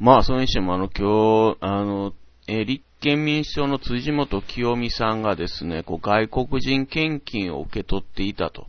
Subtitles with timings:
[0.00, 2.14] まあ、それにしても、あの、今日、あの、
[2.48, 8.66] えー、立憲民主党の辻元清美さんがですね、こう外国人献金を受け取っていたと。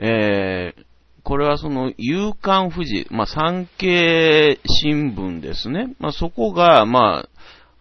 [0.00, 0.84] えー、
[1.22, 5.94] これはその、夕刊富士、まあ、産経新聞ですね。
[6.00, 7.28] まあ、そこが、まあ、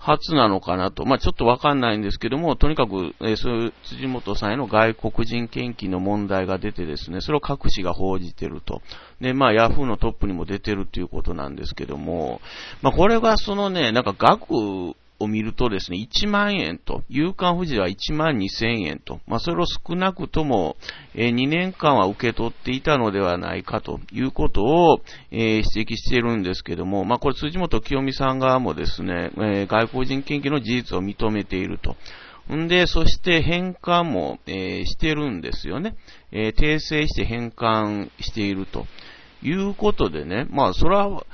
[0.06, 1.06] 初なのかなと。
[1.06, 8.82] まあ、ちょっとわかんないんですけども、とにかく、えー、そういう辻元さんへの外国人献金の問題が出てですね、それを各紙が報じてると。
[9.22, 12.42] で、まあ、ヤフーのトップにも出てるっていうことなんですけども、
[12.82, 20.76] まあ、これがそのね、なんか額を見るとですね、1万円と、夕刊富士は1万2000円と、まあ、それを少なくとも、
[21.16, 25.02] え、2年間は受け取っていたのではないかということを、
[25.32, 31.96] え、指摘しているんですけども、まあ、これ辻元清美さん側もですね、え、外国人研究の事実を認めていると。
[32.54, 35.96] んで、そして返還も、え、してるんですよね。
[36.32, 38.86] え、訂正して返還していると
[39.42, 41.26] いうことでね、まあ、それは、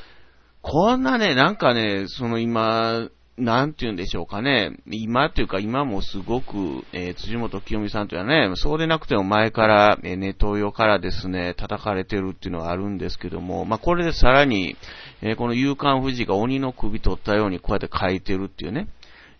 [0.61, 3.07] こんなね、なんかね、その今、
[3.39, 4.77] なんて言うんでしょうかね。
[4.91, 14.75] 今というか今もすごく、えー、辻元清美さんというのはね、そうでなくても前から、えー、ネトウヨからですね、叩かれてるっていうのはあるんですけども、まあ、これでさらに、
[15.21, 18.89] えー、この勇敢富士が鬼の首取ったようにこうやって書いてるっていうね、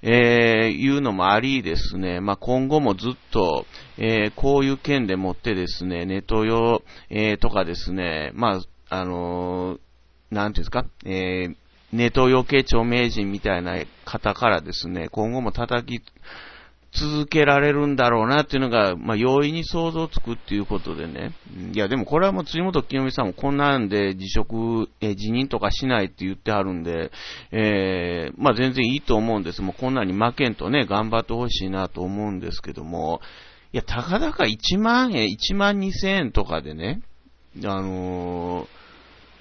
[0.01, 3.65] えー、いうのもありですね、まあ、今後もずっと、
[3.97, 11.55] えー、こういう件でもってですね、ネトウヨ、えー、とかですね、まあ、あのー、なんていうんですか、えー、
[11.91, 16.03] ネトヨケ著名人みたいな方からですね、今後も叩き
[16.91, 21.33] 続けられるんだろうなっていうのが、まあ、容易に想像つくっていうことでね。
[21.73, 27.11] いや、でもこれはもう辻元清美さんもこんなんで辞職、え辞任とかしないって言ってはるんで、
[27.51, 29.61] えー、まあ、全然いいと思うんです。
[29.61, 33.21] もうこんなに負けんとね、頑張ってほしいなと思うんですけども、
[33.71, 37.01] いや、たかだか1万円、1万2千円とかでね、
[37.63, 38.78] あのー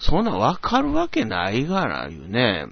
[0.01, 2.67] そんなわかるわけないがな、いうね。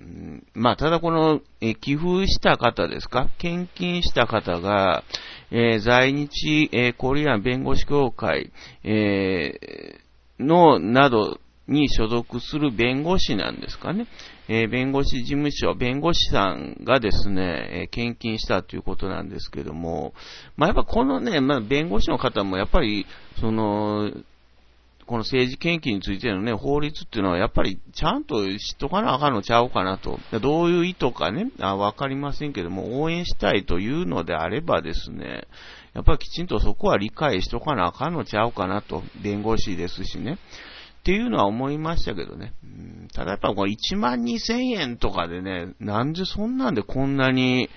[0.54, 3.28] まあ、ただこの、え寄付した方ですか？
[3.38, 5.02] 献金した方が、
[5.50, 8.52] えー、在日、えー、コリアン弁護士協会、
[8.84, 14.06] えー、の、などに所属する弁護士なんですかね。
[14.48, 20.14] え弁護士事務所、弁護士さんがですね、え献金したということなんですけども、
[20.56, 23.06] まあ、やっぱこのね、まあ、弁護士の方もやっぱり、
[23.40, 24.12] その、
[25.06, 30.18] この政治献金についてのね、法律っていうのはやっぱりちゃんと知っとかなあかんのちゃうかなと。
[30.40, 35.46] どういう意図かね、あわかりませんけども、応援したいというのであればですね、
[35.94, 39.04] やっぱりきちんとそこは理解しとかなあかんのちゃうかなと。
[39.22, 40.38] 弁護士ですしね。
[41.00, 42.52] っていうのは思いましたけどね。
[42.64, 47.70] うん、ただやっぱこれ1万2000円とかでね、なんでそんなんでこんなに、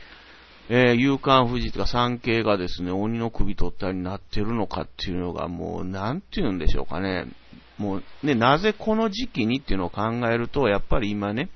[0.72, 7.26] えー、夕刊富士とか産経がですね、鬼の首取ったりになってるのかっていうのがもう、なんて言うんでしょうかね。
[7.80, 11.50] もう、ね、なぜこの時期にっていうのを考えると、やっぱり今ね、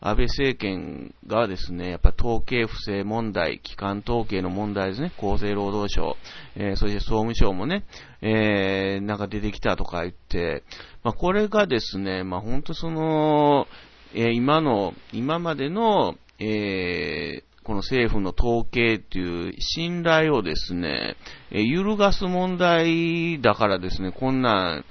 [0.00, 6.16] 安倍政権がですね、やっぱ統計不正問題、機関統計の問題ですね、厚生労働省、
[6.56, 7.84] えー、そして総務省もね、
[8.20, 10.62] えー、なんか出てきたとか言って、
[11.02, 13.66] まあ、これがですね、まあ、本当その、
[14.14, 21.16] えー、今の、今までの、えー、この政府の統計っていう信頼をですね、
[21.50, 24.84] え揺るがす問題だからですね、こんな、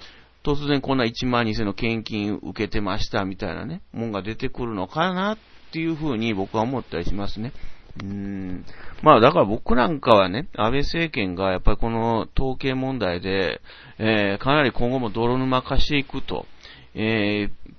[0.43, 5.37] 突然こんな1万2000の献金受けてましたみたいなね、もんが出てくるのかなっ
[5.71, 7.53] ていうふうに僕は思ったりしますね。
[8.01, 8.65] うん。
[9.03, 13.61] まあだから僕なんかはね、安倍政権がやっぱりこの統計問題で、
[13.99, 16.47] えー、かなり今後も泥沼化していくと、
[16.95, 17.71] えー、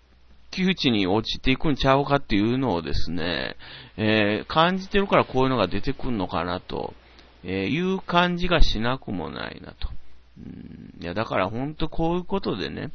[0.54, 3.56] 窮地に落ちていくんちゃうかっていうのをですね、
[3.96, 6.94] えー、感じてるからこういうのが出てくるのかなと、
[7.42, 9.88] えいう感じがしなくもないなと。
[10.38, 12.90] うんいや、だから本当こういうことでね、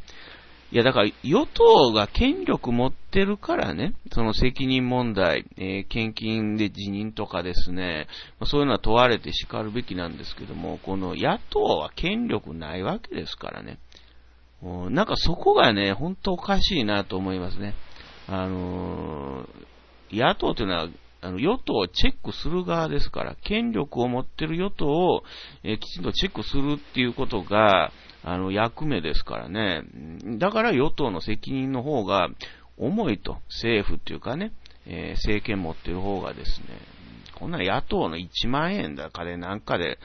[0.71, 8.07] いや、だから与党が権力持ってるからね、その責任問題、えー、献金で辞任とかですね、
[8.45, 13.79] そういうのは問われて叱るべきなんですけども、この野党は権力ないわけですからね。
[14.61, 17.75] なんかそこがね、本当おかしいなと思いますね。
[18.27, 20.89] あのー、野党というのは、
[21.21, 25.23] あの、与党をチェックする側ですから、権力を持ってる与党を、
[25.63, 27.91] えー、きちんとチェックするっていうことが、
[28.23, 29.83] あの、役目ですからね。
[30.37, 32.29] だから与党の責任の方が
[32.77, 34.51] 重いと、政府っていうかね、
[34.85, 36.67] えー、政権持ってる方がですね、
[37.35, 39.99] こんな野党の1万円だかでなんかで、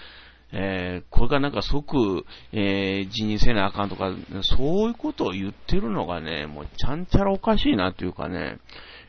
[0.56, 4.12] えー、これがなんか即、えー、辞任せなあかんとか、
[4.42, 8.58] そういうことを言ってるのがね、もうちゃんちゃらおかしいなというかね、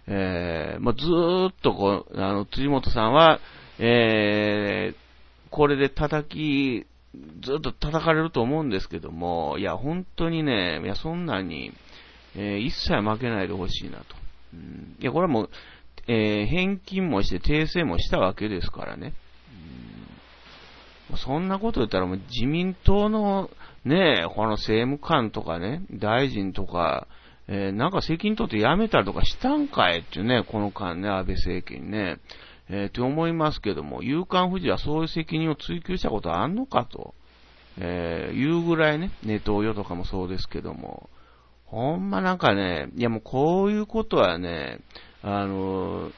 [0.08, 3.40] えー、まあ、ずーっとこう、あの、辻元さんは、
[3.78, 4.96] えー、
[5.52, 6.88] これで叩き、
[7.44, 11.74] ずっと叩かれると思うんですけども、いや、本当にね、いや、そんなに、
[12.36, 14.04] えー、一切負けないでほしいなと。
[14.54, 15.50] うん、いや、これはもう、
[16.08, 19.14] えー、返金もして訂正もしたわけですからね。
[21.18, 23.50] そんなこと言ったらもう自民党の
[23.84, 27.08] ね、この政務官とかね、大臣とか、
[27.48, 32.18] えー、なんか責任取って辞めたりとかしたんかいっていうね、この間ね、安倍政権ね。
[32.68, 37.14] えー、って思いますけども、夕刊富士はそういう責任を追及したことあんのかと、
[37.78, 41.10] えー、いうぐらいね、ネトウヨとかもそうですけども、
[41.66, 44.80] ほんまなんかね、いやもうこういうことはね、
[45.22, 46.12] あの、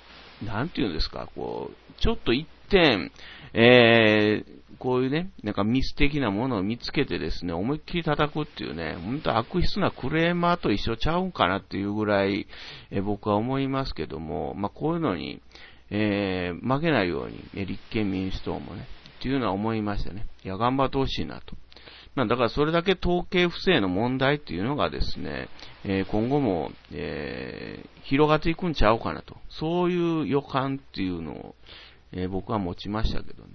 [0.43, 3.11] なんていうんですか、こう、ちょっと一点、
[3.53, 12.47] えー、こういうね、なんかミス的なものを見つけてですね、思いっきり叩くっていうね、本当悪質なクレーマーと一緒ちゃうんかなっていうぐらい、
[12.91, 15.41] え僕は思いますけども、まあ、こういうのに、
[15.89, 18.87] えー、負けないように、え立憲民主党もね、
[19.19, 20.27] っていうのは思いましたね。
[20.43, 21.55] いや、頑張ってほしいなと。
[22.15, 25.49] まあ、だからそれだけ統計不正の問題っていうのがですね、
[25.83, 29.37] えー、今後も、えー、広がっていくんちゃうかなと。
[29.49, 31.55] そういう予感っていうのを、
[32.11, 33.49] え、僕は持ちましたけどね。